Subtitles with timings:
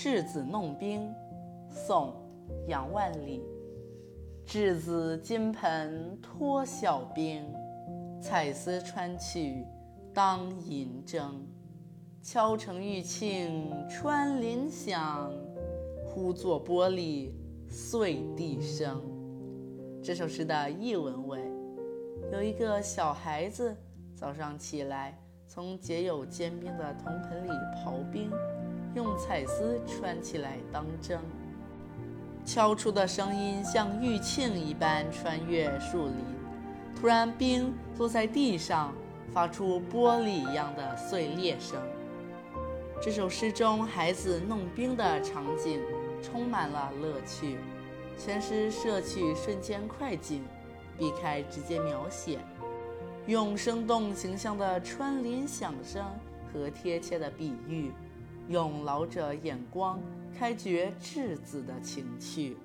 [0.00, 1.12] 稚子弄冰，
[1.68, 2.14] 宋·
[2.68, 3.42] 杨万里。
[4.46, 7.44] 稚子金盆脱晓冰，
[8.22, 9.66] 彩丝穿去
[10.14, 11.32] 当银铮。
[12.22, 15.32] 敲成玉磬穿林响，
[16.06, 17.32] 忽作玻璃
[17.68, 19.02] 碎地声。
[20.00, 21.40] 这首诗的译文为：
[22.30, 23.76] 有一个小孩子
[24.14, 25.18] 早上起来，
[25.48, 27.50] 从结有坚冰的铜盆里
[27.84, 28.07] 刨，
[29.28, 31.20] 彩丝穿起来当针。
[32.46, 36.14] 敲出的声音像玉磬一般穿越树林，
[36.98, 38.94] 突然冰落在地上，
[39.30, 41.78] 发出玻璃一样的碎裂声。
[43.02, 45.78] 这首诗中孩子弄冰的场景
[46.22, 47.58] 充满了乐趣，
[48.16, 50.42] 全诗摄取瞬间快景，
[50.96, 52.38] 避开直接描写，
[53.26, 56.02] 用生动形象的穿林响声
[56.50, 57.92] 和贴切的比喻，
[58.48, 60.00] 用老者眼光
[60.36, 62.56] 开掘稚子的情趣。